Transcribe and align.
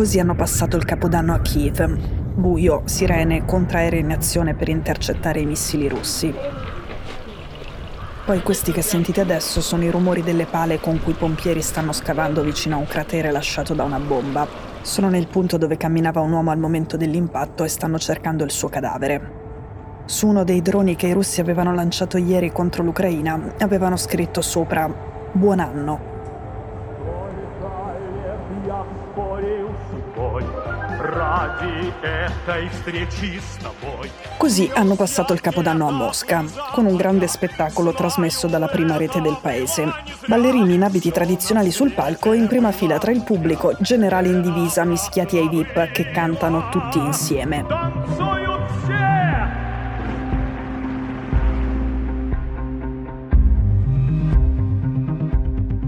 Così 0.00 0.18
hanno 0.18 0.34
passato 0.34 0.78
il 0.78 0.86
capodanno 0.86 1.34
a 1.34 1.40
Kiev. 1.40 1.86
Buio, 2.34 2.80
sirene, 2.86 3.44
contraerei 3.44 4.00
in 4.00 4.12
azione 4.12 4.54
per 4.54 4.70
intercettare 4.70 5.40
i 5.40 5.44
missili 5.44 5.88
russi. 5.88 6.32
Poi 8.24 8.40
questi 8.40 8.72
che 8.72 8.80
sentite 8.80 9.20
adesso 9.20 9.60
sono 9.60 9.84
i 9.84 9.90
rumori 9.90 10.22
delle 10.22 10.46
pale 10.46 10.80
con 10.80 11.02
cui 11.02 11.12
i 11.12 11.16
pompieri 11.16 11.60
stanno 11.60 11.92
scavando 11.92 12.40
vicino 12.40 12.76
a 12.76 12.78
un 12.78 12.86
cratere 12.86 13.30
lasciato 13.30 13.74
da 13.74 13.84
una 13.84 13.98
bomba. 13.98 14.48
Sono 14.80 15.10
nel 15.10 15.26
punto 15.26 15.58
dove 15.58 15.76
camminava 15.76 16.22
un 16.22 16.32
uomo 16.32 16.50
al 16.50 16.58
momento 16.58 16.96
dell'impatto 16.96 17.64
e 17.64 17.68
stanno 17.68 17.98
cercando 17.98 18.42
il 18.42 18.50
suo 18.50 18.70
cadavere. 18.70 19.32
Su 20.06 20.28
uno 20.28 20.44
dei 20.44 20.62
droni 20.62 20.96
che 20.96 21.08
i 21.08 21.12
russi 21.12 21.42
avevano 21.42 21.74
lanciato 21.74 22.16
ieri 22.16 22.50
contro 22.52 22.82
l'Ucraina 22.82 23.52
avevano 23.58 23.98
scritto 23.98 24.40
sopra 24.40 24.90
Buon 25.32 25.60
anno. 25.60 26.09
Così 34.36 34.70
hanno 34.74 34.94
passato 34.96 35.32
il 35.32 35.40
capodanno 35.40 35.88
a 35.88 35.90
Mosca, 35.90 36.44
con 36.72 36.86
un 36.86 36.96
grande 36.96 37.26
spettacolo 37.26 37.92
trasmesso 37.92 38.46
dalla 38.46 38.66
prima 38.66 38.96
rete 38.96 39.20
del 39.20 39.38
paese. 39.40 39.86
Ballerini 40.26 40.74
in 40.74 40.82
abiti 40.82 41.10
tradizionali 41.10 41.70
sul 41.70 41.92
palco 41.92 42.32
e 42.32 42.36
in 42.36 42.48
prima 42.48 42.72
fila 42.72 42.98
tra 42.98 43.12
il 43.12 43.22
pubblico, 43.22 43.74
generali 43.80 44.28
in 44.28 44.42
divisa 44.42 44.84
mischiati 44.84 45.38
ai 45.38 45.48
VIP 45.48 45.90
che 45.90 46.10
cantano 46.10 46.68
tutti 46.68 46.98
insieme. 46.98 47.64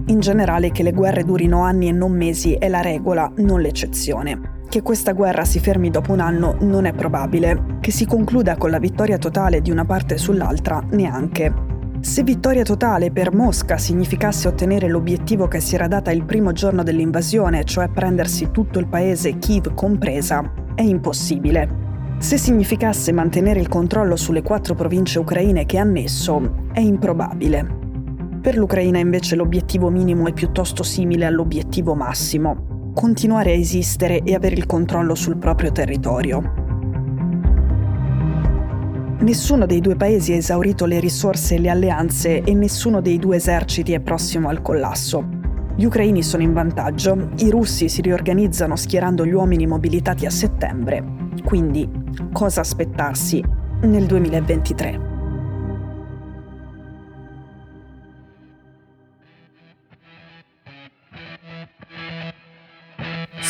In 0.06 0.20
generale 0.20 0.70
che 0.70 0.82
le 0.82 0.92
guerre 0.92 1.24
durino 1.24 1.62
anni 1.62 1.88
e 1.88 1.92
non 1.92 2.12
mesi 2.12 2.54
è 2.54 2.68
la 2.68 2.80
regola, 2.80 3.32
non 3.36 3.60
l'eccezione. 3.60 4.51
Che 4.72 4.80
questa 4.80 5.12
guerra 5.12 5.44
si 5.44 5.60
fermi 5.60 5.90
dopo 5.90 6.12
un 6.12 6.20
anno 6.20 6.56
non 6.60 6.86
è 6.86 6.94
probabile, 6.94 7.76
che 7.80 7.90
si 7.90 8.06
concluda 8.06 8.56
con 8.56 8.70
la 8.70 8.78
vittoria 8.78 9.18
totale 9.18 9.60
di 9.60 9.70
una 9.70 9.84
parte 9.84 10.16
sull'altra 10.16 10.82
neanche. 10.92 11.52
Se 12.00 12.22
vittoria 12.22 12.62
totale 12.62 13.10
per 13.10 13.34
Mosca 13.34 13.76
significasse 13.76 14.48
ottenere 14.48 14.88
l'obiettivo 14.88 15.46
che 15.46 15.60
si 15.60 15.74
era 15.74 15.88
data 15.88 16.10
il 16.10 16.24
primo 16.24 16.52
giorno 16.52 16.82
dell'invasione, 16.82 17.64
cioè 17.64 17.90
prendersi 17.90 18.50
tutto 18.50 18.78
il 18.78 18.88
paese, 18.88 19.36
Kiev 19.36 19.74
compresa, 19.74 20.42
è 20.74 20.80
impossibile. 20.80 22.16
Se 22.16 22.38
significasse 22.38 23.12
mantenere 23.12 23.60
il 23.60 23.68
controllo 23.68 24.16
sulle 24.16 24.40
quattro 24.40 24.74
province 24.74 25.18
ucraine 25.18 25.66
che 25.66 25.76
ha 25.76 25.82
annesso, 25.82 26.68
è 26.72 26.80
improbabile. 26.80 27.80
Per 28.40 28.56
l'Ucraina 28.56 28.98
invece 28.98 29.36
l'obiettivo 29.36 29.90
minimo 29.90 30.28
è 30.28 30.32
piuttosto 30.32 30.82
simile 30.82 31.26
all'obiettivo 31.26 31.94
massimo, 31.94 32.71
continuare 32.92 33.52
a 33.52 33.54
esistere 33.54 34.22
e 34.22 34.34
avere 34.34 34.54
il 34.54 34.66
controllo 34.66 35.14
sul 35.14 35.36
proprio 35.36 35.72
territorio. 35.72 36.60
Nessuno 39.20 39.66
dei 39.66 39.80
due 39.80 39.94
paesi 39.94 40.32
ha 40.32 40.36
esaurito 40.36 40.84
le 40.84 40.98
risorse 40.98 41.54
e 41.54 41.58
le 41.60 41.70
alleanze 41.70 42.42
e 42.42 42.54
nessuno 42.54 43.00
dei 43.00 43.18
due 43.18 43.36
eserciti 43.36 43.92
è 43.92 44.00
prossimo 44.00 44.48
al 44.48 44.62
collasso. 44.62 45.40
Gli 45.76 45.84
ucraini 45.84 46.22
sono 46.22 46.42
in 46.42 46.52
vantaggio, 46.52 47.30
i 47.38 47.48
russi 47.48 47.88
si 47.88 48.02
riorganizzano 48.02 48.76
schierando 48.76 49.24
gli 49.24 49.32
uomini 49.32 49.66
mobilitati 49.66 50.26
a 50.26 50.30
settembre. 50.30 51.04
Quindi, 51.44 51.88
cosa 52.32 52.60
aspettarsi 52.60 53.42
nel 53.82 54.06
2023? 54.06 55.11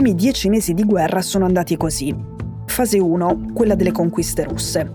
Primi 0.00 0.14
dieci 0.14 0.48
mesi 0.48 0.72
di 0.72 0.84
guerra 0.84 1.20
sono 1.20 1.44
andati 1.44 1.76
così. 1.76 2.16
Fase 2.64 2.98
1, 2.98 3.50
quella 3.52 3.74
delle 3.74 3.92
conquiste 3.92 4.44
russe. 4.44 4.90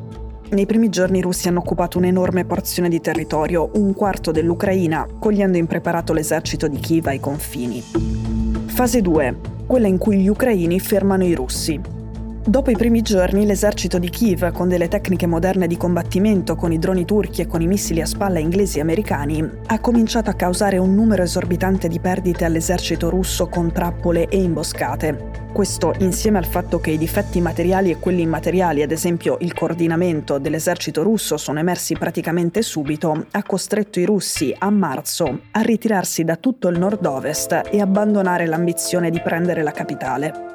Nei 0.50 0.66
primi 0.66 0.90
giorni 0.90 1.20
i 1.20 1.22
russi 1.22 1.48
hanno 1.48 1.60
occupato 1.60 2.00
un'enorme 2.00 2.44
porzione 2.44 2.90
di 2.90 3.00
territorio, 3.00 3.70
un 3.76 3.94
quarto 3.94 4.32
dell'Ucraina, 4.32 5.08
cogliendo 5.20 5.60
impreparato 5.60 6.12
l'esercito 6.12 6.68
di 6.68 6.80
Kiev 6.80 7.06
ai 7.06 7.20
confini. 7.20 7.84
Fase 8.66 9.04
2, 9.04 9.38
quella 9.68 9.86
in 9.86 10.00
cui 10.00 10.18
gli 10.18 10.28
ucraini 10.28 10.80
fermano 10.80 11.24
i 11.24 11.36
russi. 11.36 11.80
Dopo 12.48 12.70
i 12.70 12.76
primi 12.76 13.02
giorni 13.02 13.44
l'esercito 13.44 13.98
di 13.98 14.12
Kiev, 14.12 14.52
con 14.52 14.70
delle 14.70 14.88
tecniche 14.88 15.26
moderne 15.26 15.66
di 15.66 15.78
combattimento, 15.78 16.56
con 16.56 16.72
i 16.72 16.78
droni 16.78 17.04
turchi 17.04 17.42
e 17.42 17.48
con 17.48 17.64
i 17.64 17.66
missili 17.66 18.02
a 18.02 18.06
spalla 18.06 18.38
inglesi 18.38 18.78
e 18.78 18.82
americani, 18.82 19.44
ha 19.66 19.80
cominciato 19.80 20.30
a 20.30 20.36
causare 20.36 20.78
un 20.78 20.94
numero 20.94 21.24
esorbitante 21.24 21.88
di 21.88 22.00
perdite 22.00 22.46
all'esercito 22.46 23.10
russo 23.10 23.48
con 23.48 23.72
trappole 23.72 24.28
e 24.28 24.40
imboscate. 24.40 25.44
Questo, 25.52 25.96
insieme 25.98 26.38
al 26.38 26.46
fatto 26.46 26.80
che 26.80 26.92
i 26.92 27.00
difetti 27.00 27.42
materiali 27.42 27.90
e 27.90 27.98
quelli 27.98 28.22
immateriali, 28.22 28.84
ad 28.84 28.92
esempio 28.92 29.38
il 29.40 29.56
coordinamento 29.56 30.38
dell'esercito 30.38 31.02
russo, 31.02 31.38
sono 31.38 31.58
emersi 31.58 31.96
praticamente 31.96 32.62
subito, 32.62 33.26
ha 33.32 33.42
costretto 33.42 34.00
i 34.00 34.06
russi 34.06 34.54
a 34.56 34.70
marzo 34.70 35.40
a 35.50 35.62
ritirarsi 35.62 36.24
da 36.24 36.36
tutto 36.36 36.68
il 36.68 36.78
nord-ovest 36.78 37.70
e 37.72 37.82
abbandonare 37.82 38.46
l'ambizione 38.46 39.10
di 39.10 39.20
prendere 39.20 39.64
la 39.64 39.72
capitale. 39.72 40.55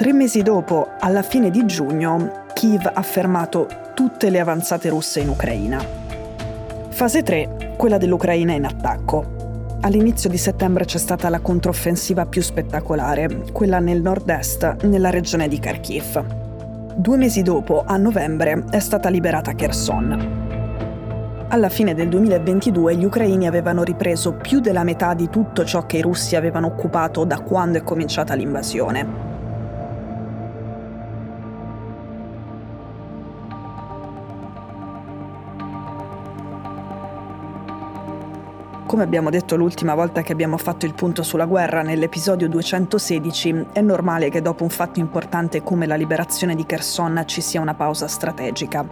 Tre 0.00 0.14
mesi 0.14 0.40
dopo, 0.40 0.92
alla 0.98 1.20
fine 1.20 1.50
di 1.50 1.66
giugno, 1.66 2.44
Kiev 2.54 2.90
ha 2.90 3.02
fermato 3.02 3.68
tutte 3.92 4.30
le 4.30 4.40
avanzate 4.40 4.88
russe 4.88 5.20
in 5.20 5.28
Ucraina. 5.28 5.78
Fase 6.88 7.22
3, 7.22 7.74
quella 7.76 7.98
dell'Ucraina 7.98 8.54
in 8.54 8.64
attacco. 8.64 9.76
All'inizio 9.82 10.30
di 10.30 10.38
settembre 10.38 10.86
c'è 10.86 10.96
stata 10.96 11.28
la 11.28 11.40
controffensiva 11.40 12.24
più 12.24 12.40
spettacolare, 12.40 13.42
quella 13.52 13.78
nel 13.78 14.00
nord-est, 14.00 14.84
nella 14.84 15.10
regione 15.10 15.48
di 15.48 15.58
Kharkiv. 15.58 16.94
Due 16.94 17.16
mesi 17.18 17.42
dopo, 17.42 17.82
a 17.84 17.98
novembre, 17.98 18.64
è 18.70 18.78
stata 18.78 19.10
liberata 19.10 19.52
Kherson. 19.52 21.46
Alla 21.48 21.68
fine 21.68 21.92
del 21.92 22.08
2022 22.08 22.96
gli 22.96 23.04
ucraini 23.04 23.46
avevano 23.46 23.82
ripreso 23.82 24.32
più 24.32 24.60
della 24.60 24.82
metà 24.82 25.12
di 25.12 25.28
tutto 25.28 25.62
ciò 25.66 25.84
che 25.84 25.98
i 25.98 26.02
russi 26.02 26.36
avevano 26.36 26.68
occupato 26.68 27.24
da 27.24 27.40
quando 27.40 27.76
è 27.76 27.82
cominciata 27.82 28.32
l'invasione. 28.32 29.29
Come 38.90 39.04
abbiamo 39.04 39.30
detto 39.30 39.54
l'ultima 39.54 39.94
volta 39.94 40.20
che 40.22 40.32
abbiamo 40.32 40.56
fatto 40.56 40.84
il 40.84 40.94
punto 40.94 41.22
sulla 41.22 41.44
guerra 41.44 41.82
nell'episodio 41.82 42.48
216, 42.48 43.66
è 43.72 43.80
normale 43.82 44.30
che 44.30 44.42
dopo 44.42 44.64
un 44.64 44.68
fatto 44.68 44.98
importante 44.98 45.62
come 45.62 45.86
la 45.86 45.94
liberazione 45.94 46.56
di 46.56 46.66
Kherson 46.66 47.22
ci 47.24 47.40
sia 47.40 47.60
una 47.60 47.74
pausa 47.74 48.08
strategica. 48.08 48.84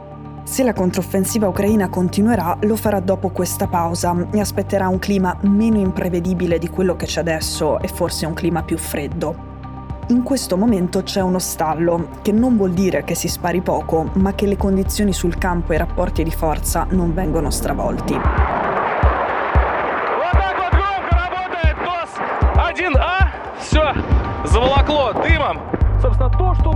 Se 0.44 0.62
la 0.62 0.72
controffensiva 0.72 1.48
ucraina 1.48 1.88
continuerà, 1.88 2.56
lo 2.60 2.76
farà 2.76 3.00
dopo 3.00 3.30
questa 3.30 3.66
pausa 3.66 4.28
e 4.30 4.38
aspetterà 4.38 4.86
un 4.86 5.00
clima 5.00 5.36
meno 5.40 5.78
imprevedibile 5.78 6.58
di 6.58 6.68
quello 6.68 6.94
che 6.94 7.06
c'è 7.06 7.18
adesso 7.18 7.80
e 7.80 7.88
forse 7.88 8.24
un 8.24 8.34
clima 8.34 8.62
più 8.62 8.78
freddo. 8.78 9.46
In 10.10 10.22
questo 10.22 10.56
momento 10.56 11.02
c'è 11.02 11.22
uno 11.22 11.40
stallo, 11.40 12.10
che 12.22 12.30
non 12.30 12.56
vuol 12.56 12.70
dire 12.70 13.02
che 13.02 13.16
si 13.16 13.26
spari 13.26 13.62
poco, 13.62 14.10
ma 14.12 14.32
che 14.36 14.46
le 14.46 14.56
condizioni 14.56 15.12
sul 15.12 15.38
campo 15.38 15.72
e 15.72 15.74
i 15.74 15.78
rapporti 15.78 16.22
di 16.22 16.30
forza 16.30 16.86
non 16.88 17.12
vengono 17.12 17.50
stravolti. 17.50 18.57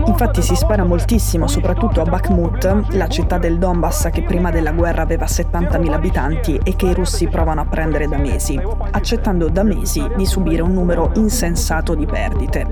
Infatti 0.06 0.42
si 0.42 0.56
spara 0.56 0.84
moltissimo, 0.84 1.46
soprattutto 1.46 2.00
a 2.00 2.04
Bakhmut, 2.04 2.86
la 2.90 3.08
città 3.08 3.38
del 3.38 3.58
Donbass 3.58 4.10
che 4.10 4.22
prima 4.22 4.50
della 4.50 4.72
guerra 4.72 5.02
aveva 5.02 5.26
70.000 5.26 5.92
abitanti 5.92 6.60
e 6.62 6.74
che 6.74 6.86
i 6.86 6.94
russi 6.94 7.28
provano 7.28 7.60
a 7.60 7.66
prendere 7.66 8.08
da 8.08 8.18
mesi, 8.18 8.60
accettando 8.90 9.48
da 9.48 9.62
mesi 9.62 10.04
di 10.16 10.26
subire 10.26 10.62
un 10.62 10.72
numero 10.72 11.12
insensato 11.14 11.94
di 11.94 12.04
perdite. 12.04 12.66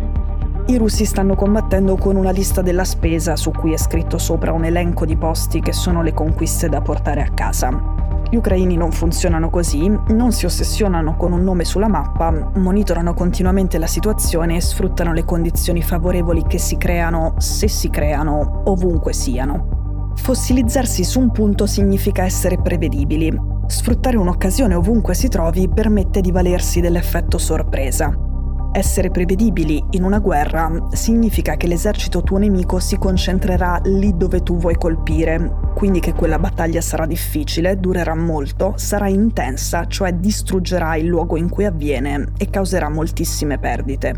I 0.66 0.76
russi 0.76 1.04
stanno 1.04 1.34
combattendo 1.34 1.96
con 1.96 2.16
una 2.16 2.30
lista 2.30 2.62
della 2.62 2.84
spesa 2.84 3.36
su 3.36 3.50
cui 3.50 3.72
è 3.72 3.78
scritto 3.78 4.18
sopra 4.18 4.52
un 4.52 4.64
elenco 4.64 5.04
di 5.04 5.16
posti 5.16 5.60
che 5.60 5.72
sono 5.72 6.02
le 6.02 6.12
conquiste 6.12 6.68
da 6.68 6.80
portare 6.80 7.22
a 7.22 7.30
casa. 7.32 7.99
Gli 8.30 8.36
ucraini 8.36 8.76
non 8.76 8.92
funzionano 8.92 9.50
così, 9.50 9.88
non 9.88 10.30
si 10.30 10.44
ossessionano 10.44 11.16
con 11.16 11.32
un 11.32 11.42
nome 11.42 11.64
sulla 11.64 11.88
mappa, 11.88 12.30
monitorano 12.54 13.12
continuamente 13.12 13.76
la 13.76 13.88
situazione 13.88 14.54
e 14.54 14.60
sfruttano 14.60 15.12
le 15.12 15.24
condizioni 15.24 15.82
favorevoli 15.82 16.44
che 16.46 16.58
si 16.58 16.76
creano, 16.76 17.34
se 17.38 17.66
si 17.66 17.90
creano, 17.90 18.62
ovunque 18.66 19.12
siano. 19.12 20.12
Fossilizzarsi 20.14 21.02
su 21.02 21.18
un 21.18 21.32
punto 21.32 21.66
significa 21.66 22.22
essere 22.22 22.60
prevedibili. 22.60 23.36
Sfruttare 23.66 24.16
un'occasione 24.16 24.74
ovunque 24.74 25.14
si 25.14 25.26
trovi 25.26 25.68
permette 25.68 26.20
di 26.20 26.30
valersi 26.30 26.80
dell'effetto 26.80 27.36
sorpresa. 27.36 28.29
Essere 28.72 29.10
prevedibili 29.10 29.82
in 29.90 30.04
una 30.04 30.20
guerra 30.20 30.70
significa 30.92 31.56
che 31.56 31.66
l'esercito 31.66 32.22
tuo 32.22 32.38
nemico 32.38 32.78
si 32.78 32.98
concentrerà 32.98 33.80
lì 33.82 34.16
dove 34.16 34.44
tu 34.44 34.58
vuoi 34.58 34.76
colpire, 34.76 35.72
quindi 35.74 35.98
che 35.98 36.12
quella 36.12 36.38
battaglia 36.38 36.80
sarà 36.80 37.04
difficile, 37.04 37.80
durerà 37.80 38.14
molto, 38.14 38.74
sarà 38.76 39.08
intensa, 39.08 39.86
cioè 39.88 40.14
distruggerà 40.14 40.94
il 40.94 41.06
luogo 41.06 41.36
in 41.36 41.48
cui 41.48 41.64
avviene 41.64 42.28
e 42.38 42.48
causerà 42.48 42.88
moltissime 42.88 43.58
perdite. 43.58 44.14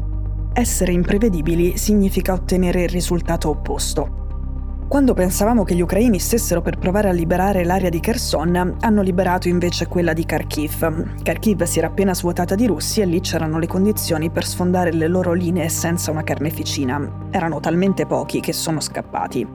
Essere 0.53 0.93
imprevedibili 0.93 1.79
significa 1.79 2.35
ottenere 2.35 2.83
il 2.83 2.91
risultato 2.91 3.49
opposto. 3.49 4.22
Quando 4.93 5.15
pensavamo 5.15 5.65
che 5.65 5.75
gli 5.75 5.81
ucraini 5.81 6.19
stessero 6.19 6.61
per 6.61 6.77
provare 6.77 7.09
a 7.09 7.13
liberare 7.13 7.65
l'area 7.65 7.89
di 7.89 7.99
Kherson, 7.99 8.77
hanno 8.79 9.01
liberato 9.01 9.49
invece 9.49 9.87
quella 9.87 10.13
di 10.13 10.27
Kharkiv. 10.27 11.23
Kharkiv 11.23 11.63
si 11.63 11.79
era 11.79 11.87
appena 11.87 12.13
svuotata 12.13 12.55
di 12.55 12.67
russi 12.67 13.01
e 13.01 13.07
lì 13.07 13.21
c'erano 13.21 13.59
le 13.59 13.67
condizioni 13.67 14.29
per 14.29 14.45
sfondare 14.45 14.93
le 14.93 15.09
loro 15.09 15.33
linee 15.33 15.71
senza 15.71 16.11
una 16.11 16.23
carneficina. 16.23 17.29
Erano 17.31 17.59
talmente 17.59 18.05
pochi 18.05 18.41
che 18.41 18.53
sono 18.53 18.81
scappati. 18.81 19.49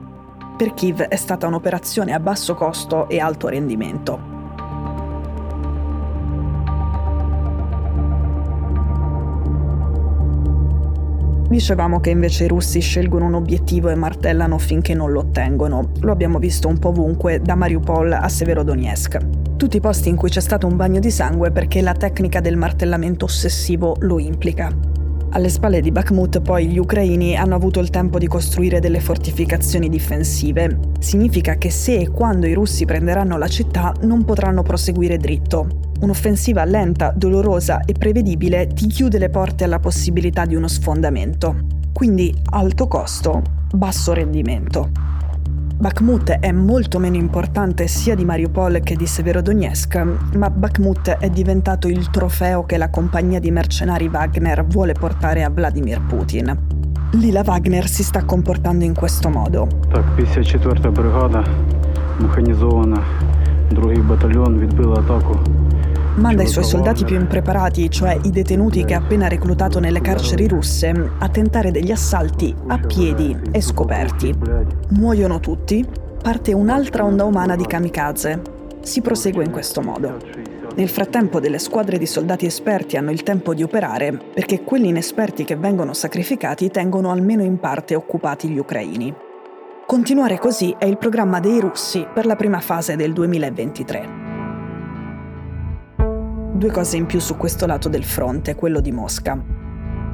Per 0.56 0.74
Kiev 0.74 1.02
è 1.02 1.14
stata 1.14 1.46
un'operazione 1.46 2.14
a 2.14 2.18
basso 2.18 2.56
costo 2.56 3.08
e 3.08 3.20
alto 3.20 3.46
rendimento. 3.46 4.37
Dicevamo 11.48 11.98
che 11.98 12.10
invece 12.10 12.44
i 12.44 12.48
russi 12.48 12.80
scelgono 12.80 13.24
un 13.24 13.32
obiettivo 13.32 13.88
e 13.88 13.94
martellano 13.94 14.58
finché 14.58 14.92
non 14.92 15.10
lo 15.10 15.20
ottengono. 15.20 15.92
Lo 16.00 16.12
abbiamo 16.12 16.38
visto 16.38 16.68
un 16.68 16.78
po' 16.78 16.90
ovunque, 16.90 17.40
da 17.40 17.54
Mariupol 17.54 18.12
a 18.12 18.28
Severodonetsk. 18.28 19.56
Tutti 19.56 19.78
i 19.78 19.80
posti 19.80 20.10
in 20.10 20.16
cui 20.16 20.28
c'è 20.28 20.40
stato 20.40 20.66
un 20.66 20.76
bagno 20.76 21.00
di 21.00 21.10
sangue 21.10 21.50
perché 21.50 21.80
la 21.80 21.94
tecnica 21.94 22.40
del 22.40 22.58
martellamento 22.58 23.24
ossessivo 23.24 23.96
lo 24.00 24.18
implica. 24.18 24.70
Alle 25.30 25.50
spalle 25.50 25.82
di 25.82 25.92
Bakhmut 25.92 26.40
poi 26.40 26.68
gli 26.68 26.78
ucraini 26.78 27.36
hanno 27.36 27.54
avuto 27.54 27.80
il 27.80 27.90
tempo 27.90 28.18
di 28.18 28.26
costruire 28.26 28.80
delle 28.80 28.98
fortificazioni 28.98 29.90
difensive. 29.90 30.78
Significa 31.00 31.56
che 31.56 31.70
se 31.70 31.98
e 31.98 32.08
quando 32.08 32.46
i 32.46 32.54
russi 32.54 32.86
prenderanno 32.86 33.36
la 33.36 33.46
città 33.46 33.92
non 34.02 34.24
potranno 34.24 34.62
proseguire 34.62 35.18
dritto. 35.18 35.68
Un'offensiva 36.00 36.64
lenta, 36.64 37.12
dolorosa 37.14 37.82
e 37.84 37.92
prevedibile 37.92 38.68
ti 38.68 38.86
chiude 38.86 39.18
le 39.18 39.28
porte 39.28 39.64
alla 39.64 39.80
possibilità 39.80 40.46
di 40.46 40.54
uno 40.54 40.68
sfondamento. 40.68 41.56
Quindi 41.92 42.34
alto 42.50 42.88
costo, 42.88 43.42
basso 43.74 44.14
rendimento. 44.14 45.07
Bakhmut 45.77 46.29
è 46.31 46.51
molto 46.51 46.99
meno 46.99 47.17
importante 47.17 47.87
sia 47.87 48.15
di 48.15 48.23
Mariupol 48.23 48.79
che 48.81 48.95
di 48.95 49.05
Severodonetsk, 49.05 50.05
ma 50.35 50.49
Bakhmut 50.49 51.09
è 51.09 51.29
diventato 51.29 51.87
il 51.87 52.09
trofeo 52.09 52.63
che 52.63 52.77
la 52.77 52.89
compagnia 52.89 53.39
di 53.39 53.51
mercenari 53.51 54.07
Wagner 54.07 54.65
vuole 54.65 54.93
portare 54.93 55.43
a 55.43 55.49
Vladimir 55.49 56.01
Putin. 56.01 56.57
Lì 57.11 57.31
la 57.31 57.43
Wagner 57.45 57.87
si 57.87 58.03
sta 58.03 58.23
comportando 58.23 58.85
in 58.85 58.93
questo 58.93 59.29
modo. 59.29 59.67
Так, 59.91 60.15
54 60.15 60.91
бригада, 60.91 61.45
механізована, 62.19 63.03
другий 63.71 64.01
батальйон 64.01 64.59
відбила 64.59 64.93
атаку 64.95 65.39
manda 66.18 66.42
i 66.42 66.46
suoi 66.46 66.64
soldati 66.64 67.04
più 67.04 67.16
impreparati, 67.16 67.90
cioè 67.90 68.18
i 68.22 68.30
detenuti 68.30 68.84
che 68.84 68.94
ha 68.94 68.98
appena 68.98 69.28
reclutato 69.28 69.78
nelle 69.78 70.00
carceri 70.00 70.48
russe, 70.48 71.12
a 71.18 71.28
tentare 71.28 71.70
degli 71.70 71.90
assalti 71.90 72.54
a 72.66 72.78
piedi 72.78 73.36
e 73.50 73.60
scoperti. 73.60 74.34
Muoiono 74.90 75.40
tutti, 75.40 75.86
parte 76.20 76.52
un'altra 76.52 77.04
onda 77.04 77.24
umana 77.24 77.56
di 77.56 77.64
kamikaze. 77.64 78.42
Si 78.80 79.00
prosegue 79.00 79.44
in 79.44 79.50
questo 79.50 79.80
modo. 79.80 80.18
Nel 80.74 80.88
frattempo 80.88 81.40
delle 81.40 81.58
squadre 81.58 81.98
di 81.98 82.06
soldati 82.06 82.46
esperti 82.46 82.96
hanno 82.96 83.10
il 83.10 83.22
tempo 83.22 83.54
di 83.54 83.62
operare 83.62 84.16
perché 84.34 84.62
quelli 84.62 84.88
inesperti 84.88 85.44
che 85.44 85.56
vengono 85.56 85.92
sacrificati 85.92 86.70
tengono 86.70 87.10
almeno 87.10 87.42
in 87.42 87.58
parte 87.58 87.94
occupati 87.94 88.48
gli 88.48 88.58
ucraini. 88.58 89.12
Continuare 89.86 90.38
così 90.38 90.74
è 90.78 90.84
il 90.84 90.98
programma 90.98 91.40
dei 91.40 91.58
russi 91.60 92.06
per 92.12 92.26
la 92.26 92.36
prima 92.36 92.60
fase 92.60 92.94
del 92.94 93.12
2023. 93.12 94.27
Due 96.58 96.72
cose 96.72 96.96
in 96.96 97.06
più 97.06 97.20
su 97.20 97.36
questo 97.36 97.66
lato 97.66 97.88
del 97.88 98.02
fronte, 98.02 98.56
quello 98.56 98.80
di 98.80 98.90
Mosca. 98.90 99.40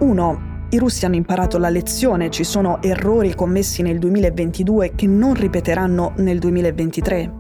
Uno, 0.01 0.67
i 0.69 0.77
russi 0.77 1.07
hanno 1.07 1.15
imparato 1.15 1.57
la 1.57 1.71
lezione, 1.71 2.29
ci 2.29 2.45
sono 2.45 2.83
errori 2.83 3.35
commessi 3.35 3.81
nel 3.81 3.99
2022 3.99 4.93
che 4.95 5.07
non 5.07 5.33
ripeteranno 5.33 6.13
nel 6.17 6.39
2023. 6.39 7.33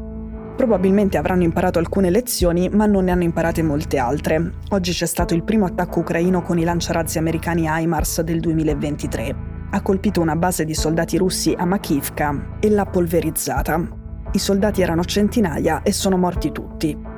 Probabilmente 0.56 1.19
avranno 1.19 1.43
imparato 1.43 1.79
alcune 1.79 2.09
lezioni, 2.09 2.71
ma 2.71 2.87
non 2.87 3.05
ne 3.05 3.11
hanno 3.11 3.25
imparate 3.25 3.62
molte 3.62 3.99
altre. 3.99 4.53
Oggi 4.71 4.93
c'è 4.93 5.05
stato 5.05 5.35
il 5.35 5.45
primo 5.45 5.67
attacco 5.67 5.99
ucraino 5.99 6.41
con 6.41 6.59
i 6.59 6.65
lanciarazzi 6.65 7.19
americani 7.19 7.67
HIMARS 7.69 8.23
del 8.23 8.41
2023. 8.41 9.37
Ha 9.69 9.83
colpito 9.83 10.23
una 10.23 10.37
base 10.37 10.65
di 10.65 10.73
soldati 10.73 11.19
russi 11.19 11.55
a 11.55 11.67
Makivka 11.67 12.57
e 12.59 12.71
l'ha 12.71 12.87
polverizzata. 12.87 13.87
I 14.33 14.39
soldati 14.39 14.81
erano 14.81 15.05
centinaia 15.05 15.83
e 15.83 15.93
sono 15.93 16.17
morti 16.17 16.50
tutti. 16.53 17.12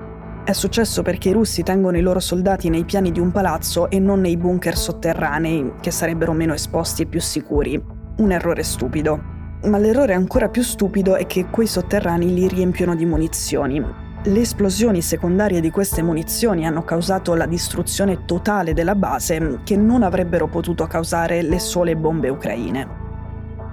È 0.46 0.52
successo 0.52 1.02
perché 1.02 1.30
i 1.30 1.32
russi 1.32 1.64
tengono 1.64 1.96
i 1.96 2.00
loro 2.00 2.20
soldati 2.20 2.68
nei 2.68 2.84
piani 2.84 3.10
di 3.10 3.18
un 3.18 3.32
palazzo 3.32 3.90
e 3.90 3.98
non 3.98 4.20
nei 4.20 4.36
bunker 4.36 4.76
sotterranei, 4.76 5.72
che 5.80 5.90
sarebbero 5.90 6.30
meno 6.30 6.54
esposti 6.54 7.02
e 7.02 7.06
più 7.06 7.20
sicuri. 7.20 7.82
Un 8.18 8.30
errore 8.30 8.62
stupido. 8.62 9.20
Ma 9.64 9.78
l'errore 9.78 10.14
ancora 10.14 10.48
più 10.48 10.62
stupido 10.62 11.16
è 11.16 11.26
che 11.26 11.46
quei 11.46 11.66
sotterranei 11.66 12.32
li 12.32 12.46
riempiono 12.46 12.94
di 12.94 13.04
munizioni. 13.04 13.84
Le 14.22 14.40
esplosioni 14.40 15.02
secondarie 15.02 15.60
di 15.60 15.70
queste 15.70 16.00
munizioni 16.00 16.64
hanno 16.64 16.84
causato 16.84 17.34
la 17.34 17.46
distruzione 17.46 18.24
totale 18.24 18.72
della 18.72 18.94
base 18.94 19.62
che 19.64 19.76
non 19.76 20.04
avrebbero 20.04 20.46
potuto 20.46 20.86
causare 20.86 21.42
le 21.42 21.58
sole 21.58 21.96
bombe 21.96 22.28
ucraine. 22.28 22.86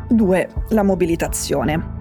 2. 0.10 0.50
La 0.70 0.82
mobilitazione 0.82 1.93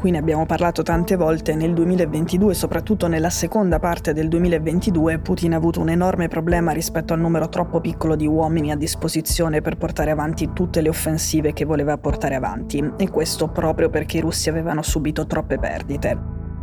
cui 0.00 0.10
ne 0.10 0.16
abbiamo 0.16 0.46
parlato 0.46 0.82
tante 0.82 1.14
volte, 1.14 1.54
nel 1.54 1.74
2022, 1.74 2.54
soprattutto 2.54 3.06
nella 3.06 3.28
seconda 3.28 3.78
parte 3.78 4.14
del 4.14 4.28
2022, 4.28 5.18
Putin 5.18 5.52
ha 5.52 5.56
avuto 5.58 5.82
un 5.82 5.90
enorme 5.90 6.26
problema 6.26 6.72
rispetto 6.72 7.12
al 7.12 7.20
numero 7.20 7.50
troppo 7.50 7.82
piccolo 7.82 8.16
di 8.16 8.26
uomini 8.26 8.70
a 8.70 8.76
disposizione 8.76 9.60
per 9.60 9.76
portare 9.76 10.10
avanti 10.10 10.54
tutte 10.54 10.80
le 10.80 10.88
offensive 10.88 11.52
che 11.52 11.66
voleva 11.66 11.98
portare 11.98 12.34
avanti, 12.34 12.82
e 12.96 13.10
questo 13.10 13.48
proprio 13.48 13.90
perché 13.90 14.16
i 14.16 14.20
russi 14.22 14.48
avevano 14.48 14.80
subito 14.80 15.26
troppe 15.26 15.58
perdite. 15.58 16.18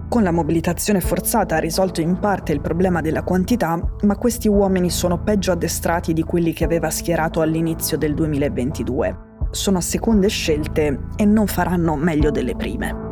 Con 0.10 0.24
la 0.24 0.32
mobilitazione 0.32 1.00
forzata 1.00 1.58
ha 1.58 1.60
risolto 1.60 2.02
in 2.02 2.18
parte 2.18 2.54
il 2.54 2.62
problema 2.62 3.02
della 3.02 3.22
quantità, 3.22 3.80
ma 4.02 4.16
questi 4.16 4.48
uomini 4.48 4.90
sono 4.90 5.22
peggio 5.22 5.52
addestrati 5.52 6.12
di 6.12 6.24
quelli 6.24 6.54
che 6.54 6.64
aveva 6.64 6.90
schierato 6.90 7.42
all'inizio 7.42 8.00
del 8.00 8.16
2022. 8.16 9.26
Sono 9.52 9.80
seconde 9.80 10.28
scelte 10.28 11.02
e 11.16 11.26
non 11.26 11.46
faranno 11.46 11.96
meglio 11.96 12.32
delle 12.32 12.56
prime. 12.56 13.07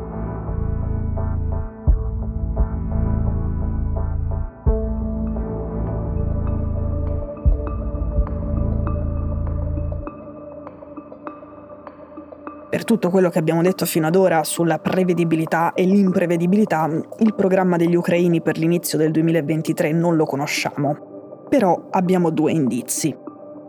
Per 12.76 12.84
tutto 12.84 13.10
quello 13.10 13.30
che 13.30 13.40
abbiamo 13.40 13.62
detto 13.62 13.86
fino 13.86 14.06
ad 14.06 14.18
ora 14.18 14.44
sulla 14.44 14.80
prevedibilità 14.80 15.72
e 15.72 15.86
l'imprevedibilità, 15.86 16.90
il 17.20 17.34
programma 17.34 17.78
degli 17.78 17.96
ucraini 17.96 18.42
per 18.42 18.58
l'inizio 18.58 18.98
del 18.98 19.12
2023 19.12 19.94
non 19.94 20.18
lo 20.18 20.26
conosciamo. 20.26 21.46
Però 21.48 21.88
abbiamo 21.92 22.32
due 22.32 22.52
indizi. 22.52 23.16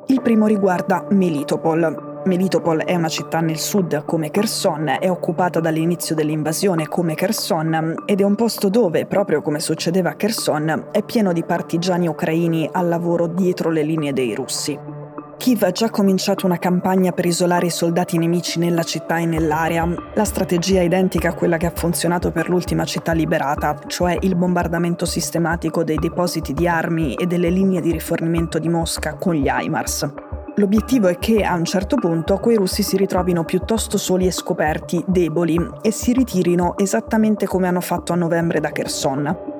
Il 0.09 0.23
primo 0.23 0.49
riguarda 0.49 1.07
Melitopol. 1.11 2.23
Melitopol 2.25 2.83
è 2.83 2.97
una 2.97 3.07
città 3.07 3.39
nel 3.39 3.59
sud 3.59 4.05
come 4.05 4.33
Kherson, 4.33 4.97
è 4.99 5.09
occupata 5.09 5.61
dall'inizio 5.61 6.17
dell'invasione 6.17 6.89
come 6.89 7.15
Kherson 7.15 8.03
ed 8.07 8.21
è 8.21 8.25
un 8.25 8.35
posto 8.35 8.69
dove, 8.69 9.07
proprio 9.07 9.41
come 9.41 9.61
succedeva 9.61 10.11
a 10.11 10.15
Kherson, 10.17 10.89
è 10.91 11.05
pieno 11.05 11.33
di 11.33 11.45
partigiani 11.45 12.09
ucraini 12.09 12.69
al 12.73 12.89
lavoro 12.89 13.29
dietro 13.29 13.71
le 13.71 13.85
linee 13.85 14.13
dei 14.13 14.35
russi. 14.35 14.96
Kiev 15.37 15.63
ha 15.63 15.71
già 15.71 15.91
cominciato 15.91 16.47
una 16.47 16.59
campagna 16.59 17.13
per 17.13 17.27
isolare 17.27 17.67
i 17.67 17.71
soldati 17.71 18.19
nemici 18.19 18.59
nella 18.59 18.83
città 18.83 19.19
e 19.19 19.27
nell'area. 19.27 19.87
La 20.15 20.25
strategia 20.25 20.81
è 20.81 20.85
identica 20.85 21.29
a 21.29 21.35
quella 21.35 21.57
che 21.57 21.67
ha 21.67 21.73
funzionato 21.75 22.33
per 22.33 22.49
l'ultima 22.49 22.85
città 22.85 23.13
liberata, 23.13 23.79
cioè 23.87 24.17
il 24.23 24.35
bombardamento 24.35 25.05
sistematico 25.05 25.85
dei 25.85 25.99
depositi 25.99 26.53
di 26.53 26.67
armi 26.67 27.15
e 27.15 27.27
delle 27.27 27.51
linee 27.51 27.81
di 27.81 27.93
rifornimento 27.93 28.59
di 28.59 28.69
Mosca 28.69 29.15
con 29.15 29.35
gli 29.35 29.47
HIMARS. 29.47 30.09
L'obiettivo 30.57 31.09
è 31.09 31.19
che 31.19 31.43
a 31.43 31.55
un 31.55 31.67
certo 31.67 31.97
punto 31.97 32.39
quei 32.39 32.57
russi 32.57 32.83
si 32.83 32.97
ritrovino 32.97 33.45
piuttosto 33.45 33.99
soli 33.99 34.27
e 34.27 34.33
scoperti, 34.33 35.05
deboli, 35.07 35.59
e 35.83 35.91
si 35.91 36.13
ritirino 36.15 36.79
esattamente 36.79 37.47
come 37.47 37.69
hanno 37.69 37.83
fatto 37.83 38.15
a 38.15 38.17
novembre 38.17 38.59
da 38.59 38.71
Kherson. 38.71 39.56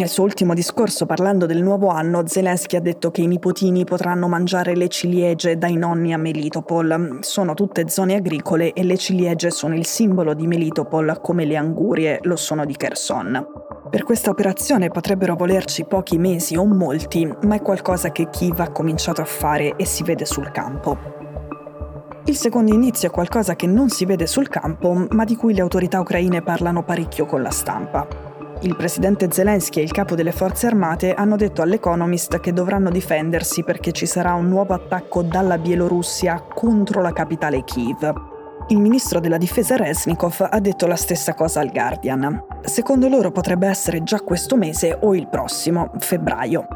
Nel 0.00 0.08
suo 0.08 0.24
ultimo 0.24 0.54
discorso 0.54 1.04
parlando 1.04 1.44
del 1.44 1.62
nuovo 1.62 1.88
anno, 1.88 2.26
Zelensky 2.26 2.76
ha 2.76 2.80
detto 2.80 3.10
che 3.10 3.20
i 3.20 3.26
nipotini 3.26 3.84
potranno 3.84 4.28
mangiare 4.28 4.74
le 4.74 4.88
ciliegie 4.88 5.58
dai 5.58 5.76
nonni 5.76 6.14
a 6.14 6.16
Melitopol. 6.16 7.18
Sono 7.20 7.52
tutte 7.52 7.86
zone 7.86 8.14
agricole 8.14 8.72
e 8.72 8.82
le 8.82 8.96
ciliegie 8.96 9.50
sono 9.50 9.74
il 9.74 9.84
simbolo 9.84 10.32
di 10.32 10.46
Melitopol 10.46 11.20
come 11.20 11.44
le 11.44 11.56
angurie 11.56 12.18
lo 12.22 12.36
sono 12.36 12.64
di 12.64 12.74
Kherson. 12.76 13.46
Per 13.90 14.02
questa 14.04 14.30
operazione 14.30 14.88
potrebbero 14.88 15.36
volerci 15.36 15.84
pochi 15.84 16.16
mesi 16.16 16.56
o 16.56 16.64
molti, 16.64 17.30
ma 17.42 17.56
è 17.56 17.60
qualcosa 17.60 18.10
che 18.10 18.30
Kiev 18.30 18.58
ha 18.58 18.72
cominciato 18.72 19.20
a 19.20 19.26
fare 19.26 19.76
e 19.76 19.84
si 19.84 20.02
vede 20.02 20.24
sul 20.24 20.50
campo. 20.50 20.96
Il 22.24 22.36
secondo 22.36 22.72
inizio 22.72 23.08
è 23.08 23.12
qualcosa 23.12 23.54
che 23.54 23.66
non 23.66 23.90
si 23.90 24.06
vede 24.06 24.26
sul 24.26 24.48
campo, 24.48 25.06
ma 25.10 25.24
di 25.24 25.36
cui 25.36 25.52
le 25.52 25.60
autorità 25.60 26.00
ucraine 26.00 26.40
parlano 26.40 26.84
parecchio 26.84 27.26
con 27.26 27.42
la 27.42 27.50
stampa. 27.50 28.29
Il 28.62 28.76
presidente 28.76 29.30
Zelensky 29.30 29.80
e 29.80 29.82
il 29.82 29.90
capo 29.90 30.14
delle 30.14 30.32
forze 30.32 30.66
armate 30.66 31.14
hanno 31.14 31.36
detto 31.36 31.62
all'Economist 31.62 32.40
che 32.40 32.52
dovranno 32.52 32.90
difendersi 32.90 33.64
perché 33.64 33.90
ci 33.90 34.04
sarà 34.04 34.34
un 34.34 34.48
nuovo 34.48 34.74
attacco 34.74 35.22
dalla 35.22 35.56
Bielorussia 35.56 36.44
contro 36.52 37.00
la 37.00 37.14
capitale 37.14 37.64
Kiev. 37.64 38.12
Il 38.68 38.78
ministro 38.78 39.18
della 39.18 39.38
difesa 39.38 39.76
Resnikov 39.76 40.46
ha 40.50 40.60
detto 40.60 40.86
la 40.86 40.96
stessa 40.96 41.32
cosa 41.32 41.60
al 41.60 41.70
Guardian. 41.70 42.38
Secondo 42.60 43.08
loro 43.08 43.30
potrebbe 43.30 43.66
essere 43.66 44.02
già 44.02 44.20
questo 44.20 44.56
mese 44.56 44.94
o 45.00 45.14
il 45.14 45.26
prossimo, 45.28 45.92
febbraio. 45.98 46.66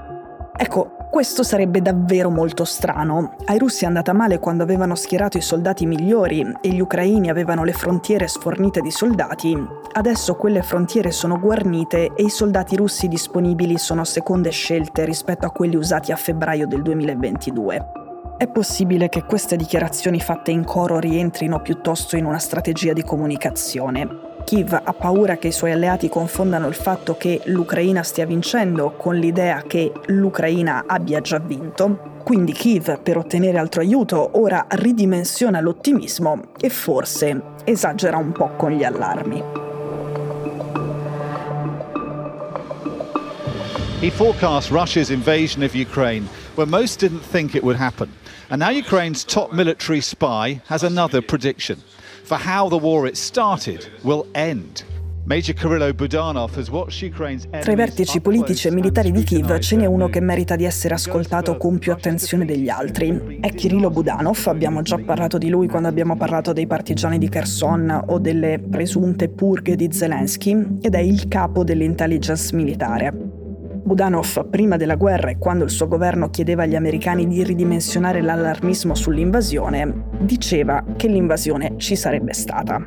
Ecco, 0.57 0.97
questo 1.15 1.45
sarebbe 1.45 1.81
davvero 1.81 2.29
molto 2.29 2.65
strano. 2.65 3.37
Ai 3.45 3.57
russi 3.57 3.85
è 3.85 3.87
andata 3.87 4.13
male 4.13 4.41
quando 4.41 4.65
avevano 4.65 4.97
schierato 4.97 5.39
i 5.39 5.43
soldati 5.43 5.87
migliori 5.87 6.45
e 6.61 6.71
gli 6.71 6.81
ucraini 6.81 7.31
avevano 7.31 7.63
le 7.63 7.73
frontiere 7.73 8.27
sfornite 8.27 8.81
di 8.81 8.91
soldati. 8.91 9.57
Adesso 9.93 10.35
quelle 10.35 10.63
frontiere 10.63 11.13
sono 11.13 11.39
guarnite 11.39 12.15
e 12.17 12.25
i 12.25 12.31
soldati 12.31 12.75
russi 12.75 13.07
disponibili 13.07 13.79
sono 13.79 14.03
seconde 14.03 14.51
scelte 14.51 15.05
rispetto 15.05 15.47
a 15.47 15.53
quelli 15.53 15.77
usati 15.77 16.11
a 16.11 16.17
febbraio 16.17 16.67
del 16.67 16.83
2022. 16.83 18.04
È 18.37 18.49
possibile 18.49 19.09
che 19.09 19.23
queste 19.23 19.55
dichiarazioni 19.55 20.19
fatte 20.19 20.51
in 20.51 20.65
coro 20.65 20.99
rientrino 20.99 21.63
piuttosto 21.63 22.17
in 22.17 22.25
una 22.25 22.39
strategia 22.39 22.93
di 22.93 23.05
comunicazione. 23.05 24.33
Kiev 24.45 24.73
ha 24.73 24.93
paura 24.93 25.37
che 25.37 25.49
i 25.49 25.53
suoi 25.53 25.71
alleati 25.71 26.09
confondano 26.09 26.67
il 26.67 26.75
fatto 26.75 27.17
che 27.17 27.43
l'Ucraina 27.45 28.03
stia 28.03 28.27
vincendo 28.27 28.95
con 28.97 29.15
l'idea 29.15 29.63
che 29.67 29.93
l'Ucraina 30.07 30.83
abbia 30.87 31.21
già 31.21 31.39
vinto. 31.39 32.13
Quindi 32.25 32.53
Kiev, 32.53 33.01
per 33.03 33.19
ottenere 33.19 33.57
altro 33.57 33.81
aiuto, 33.81 34.31
ora 34.33 34.67
ridimensiona 34.69 35.61
l'ottimismo 35.61 36.41
e 36.61 36.71
forse 36.71 37.41
esagera 37.63 38.17
un 38.17 38.33
po' 38.33 38.51
con 38.57 38.73
gli 38.73 38.83
allarmi. 38.83 39.43
He 44.01 44.11
forecast 44.11 44.71
Russia's 44.71 45.09
invasion 45.09 45.63
of 45.63 45.73
Ukraine 45.73 46.27
where 46.57 46.67
most 46.67 47.01
didn't 47.01 47.23
think 47.23 47.55
it 47.55 47.63
would 47.63 47.77
happen. 47.77 48.09
And 48.51 48.61
now 48.61 48.71
Ukraine's 48.71 49.25
top 49.25 49.53
military 49.53 50.01
spy 50.01 50.61
has 50.67 50.83
another 50.83 51.23
prediction 51.23 51.79
for 52.25 52.37
how 52.37 52.69
the 52.69 52.79
war 52.79 53.07
it 53.07 53.17
started 53.17 53.87
will 54.03 54.27
end. 54.35 54.85
Tra 55.27 55.37
i 57.73 57.75
vertici 57.75 58.21
politici 58.21 58.69
e 58.69 58.71
militari 58.71 59.11
di 59.11 59.23
Kiev 59.23 59.59
ce 59.59 59.77
n'è 59.77 59.87
uno 59.87 60.11
che 60.11 60.21
merita 60.21 60.55
di 60.55 60.65
essere 60.65 60.93
ascoltato 60.93 61.57
con 61.57 61.79
più 61.79 61.93
attenzione 61.93 62.45
degli 62.45 62.69
altri. 62.69 63.39
È 63.41 63.55
Kirilo 63.55 63.89
Budanov, 63.89 64.43
abbiamo 64.49 64.83
già 64.83 64.99
parlato 64.99 65.39
di 65.39 65.49
lui 65.49 65.67
quando 65.67 65.89
abbiamo 65.89 66.19
parlato 66.19 66.53
dei 66.53 66.67
partigiani 66.67 67.17
di 67.17 67.31
Kherson 67.31 68.05
o 68.09 68.19
delle 68.19 68.59
presunte 68.59 69.31
purghe 69.31 69.77
di 69.77 69.89
Zelensky, 69.91 70.77
ed 70.83 70.95
è 70.95 71.01
il 71.01 71.27
capo 71.27 71.65
dell'intelligence 71.65 72.55
militare. 72.55 73.44
Budanov, 73.85 74.49
prima 74.49 74.79
della 74.79 74.95
guerra 74.95 75.29
e 75.29 75.37
quando 75.37 75.65
il 75.65 75.69
suo 75.69 75.87
governo 75.87 76.31
chiedeva 76.31 76.63
agli 76.63 76.75
americani 76.75 77.27
di 77.27 77.45
ridimensionare 77.45 78.23
l'allarmismo 78.23 78.95
sull'invasione, 78.95 80.07
diceva 80.21 80.83
che 80.97 81.07
l'invasione 81.07 81.75
ci 81.77 81.95
sarebbe 81.95 82.33
stata. 82.33 82.83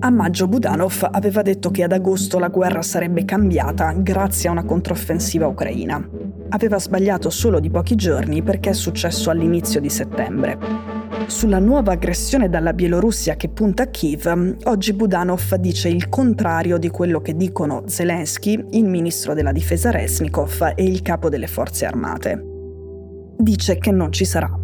A 0.00 0.10
maggio 0.10 0.48
Budanov 0.48 1.08
aveva 1.12 1.42
detto 1.42 1.70
che 1.70 1.84
ad 1.84 1.92
agosto 1.92 2.40
la 2.40 2.48
guerra 2.48 2.82
sarebbe 2.82 3.24
cambiata 3.24 3.92
grazie 3.92 4.48
a 4.48 4.52
una 4.52 4.64
controffensiva 4.64 5.46
ucraina. 5.46 6.04
Aveva 6.48 6.80
sbagliato 6.80 7.30
solo 7.30 7.60
di 7.60 7.70
pochi 7.70 7.94
giorni 7.94 8.42
perché 8.42 8.70
è 8.70 8.74
successo 8.74 9.30
all'inizio 9.30 9.80
di 9.80 9.88
settembre. 9.88 10.93
Sulla 11.26 11.58
nuova 11.58 11.92
aggressione 11.92 12.48
dalla 12.48 12.72
Bielorussia 12.72 13.36
che 13.36 13.48
punta 13.48 13.84
a 13.84 13.86
Kiev, 13.86 14.56
oggi 14.64 14.92
Budanov 14.92 15.54
dice 15.56 15.88
il 15.88 16.08
contrario 16.08 16.78
di 16.78 16.88
quello 16.88 17.20
che 17.20 17.34
dicono 17.34 17.84
Zelensky, 17.86 18.64
il 18.72 18.84
ministro 18.84 19.34
della 19.34 19.52
difesa 19.52 19.90
Resnikov 19.90 20.72
e 20.74 20.84
il 20.84 21.02
capo 21.02 21.28
delle 21.28 21.46
forze 21.46 21.86
armate. 21.86 22.42
Dice 23.36 23.78
che 23.78 23.90
non 23.90 24.12
ci 24.12 24.24
sarà 24.24 24.63